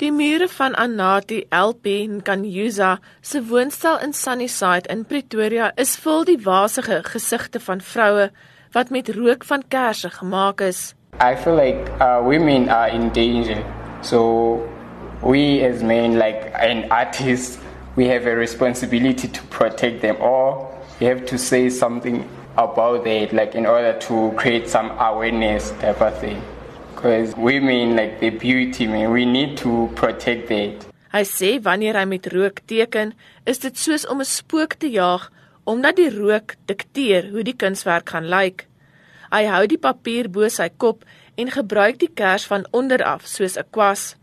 [0.00, 6.38] Die mure van Anati LP Nkanyuza se woonstel in Sunnyside in Pretoria is vol die
[6.40, 8.30] wasige gesigte van vroue
[8.72, 10.94] wat met rook van kersse gemaak is.
[11.20, 13.62] I feel like uh, women are in danger.
[14.00, 14.66] So
[15.20, 17.58] we as men like and artists
[17.94, 20.66] we have a responsibility to protect them or
[20.98, 22.24] we have to say something
[22.56, 26.40] about it like in order to create some awareness type of thing.
[27.00, 30.84] Because women like the beauty man we need to protect that.
[31.08, 33.14] Hy sê wanneer hy met rook teken,
[33.48, 35.30] is dit soos om 'n spook te jaag
[35.64, 38.66] omdat die rook dikteer hoe die kunswerk gaan lyk.
[39.32, 41.08] Hy hou die papier bo sy kop
[41.40, 44.16] en gebruik die kers van onder af soos 'n kwas.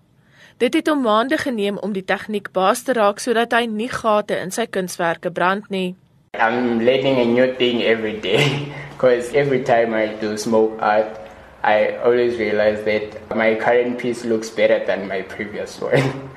[0.57, 4.37] Dit het hom maande geneem om die tegniek baas te raak sodat hy nie gate
[4.37, 5.95] in sy kunswerke brand nie.
[6.33, 11.26] I'm learning a new thing every day because every time I do smoke art,
[11.67, 16.29] I always realize that my current piece looks better than my previous one.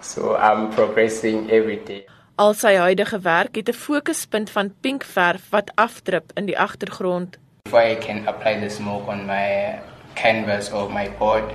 [0.00, 2.02] so I'm progressing every day.
[2.42, 7.38] Al sy huidige werk het 'n fokuspunt van pink verf wat afdrup in die agtergrond.
[7.64, 9.78] Before I can apply the smoke on my
[10.14, 11.54] canvas or my board,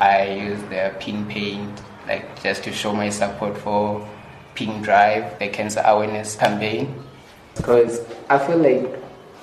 [0.00, 4.00] I use the pink paint, like just to show my support for
[4.54, 6.86] Pink Drive, the cancer awareness campaign.
[7.54, 8.88] Because I feel like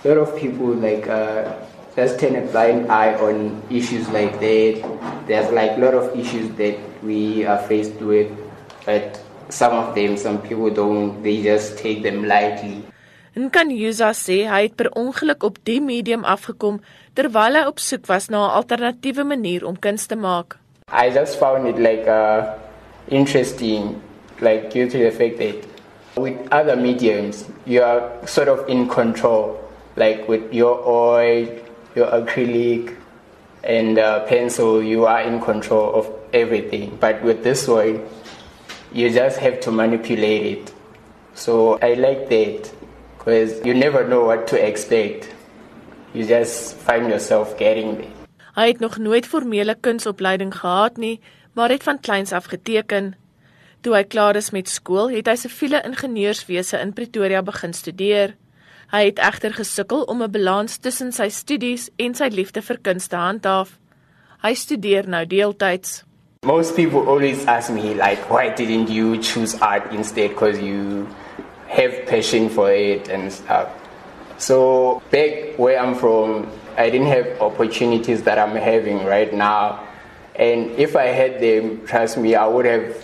[0.03, 1.53] a lot of people like uh,
[1.99, 4.79] just turn a blind eye on issues like that.
[5.27, 8.31] There's like a lot of issues that we are faced with,
[8.85, 9.19] but
[9.49, 11.21] some of them, some people don't.
[11.23, 12.79] They just take them lightly.
[13.35, 16.79] En kan Yusa sê hy het per ongeluk op die medium afgekom
[17.15, 20.57] terwyl hy op soek was na 'n alternatiewe manier om kuns te maak.
[20.91, 22.57] I just found it like uh,
[23.07, 24.01] interesting,
[24.41, 25.55] like due to the fact that
[26.17, 29.55] with other mediums you are sort of in control,
[29.95, 31.45] like with your oil,
[31.99, 32.95] your acrylic,
[33.63, 36.97] and uh, pencil, you are in control of everything.
[36.99, 38.01] But with this one,
[38.93, 40.73] you just have to manipulate it.
[41.35, 42.71] So I like that
[43.17, 45.29] because you never know what to expect.
[46.13, 48.15] You just find yourself getting there.
[48.55, 51.19] Hy het nog nooit formele kunsopleiding gehad nie,
[51.53, 53.13] maar het van kleins af geteken.
[53.81, 58.35] Toe hy klaar is met skool, het hy siviele ingenieurswese in Pretoria begin studeer.
[58.89, 63.07] Hy het egter gesukkel om 'n balans tussen sy studies en sy liefde vir kuns
[63.07, 63.77] te handhaaf.
[64.41, 66.03] Hy studeer nou deeltyds.
[66.45, 71.07] Most people always ask me like why didn't you choose art instead because you
[71.67, 73.67] have passion for it and stuff.
[74.37, 79.79] So back where I'm from, I didn't have opportunities that I'm having right now.
[80.35, 82.95] And if I had them, trust me, I would have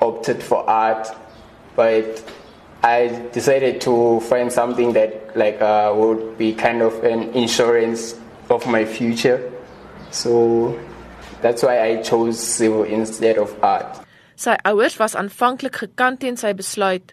[0.00, 1.08] opted for art.
[1.74, 2.22] But
[2.86, 8.14] I decided to find something that like uh, would be kind of an insurance
[8.48, 9.42] of my future.
[10.12, 10.78] So
[11.42, 14.06] that's why I chose civil instead of art.
[14.36, 17.10] Sy ouers was aanvanklik gekant teen sy besluit.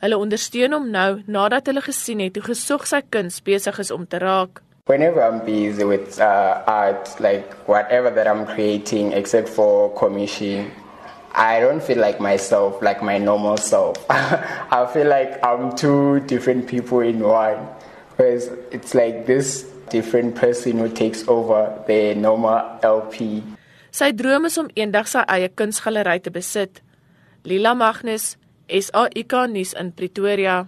[0.00, 4.06] Hulle ondersteun hom nou nadat hulle gesien het hoe gesog sy kuns besig is om
[4.08, 4.62] te raak.
[4.86, 10.70] Whenever I'm busy with uh, art, like whatever that I'm creating, except for commission,
[11.40, 13.96] I don't feel like myself, like my normal self.
[14.10, 17.66] I feel like I'm two different people in one.
[18.10, 23.42] Because it's like this different person who takes over the normal LP.
[23.90, 26.82] Sy droom is om eendag sy eie kunsgalery te besit.
[27.48, 28.36] Lila Magnus,
[28.68, 30.66] SAIK nuus in Pretoria.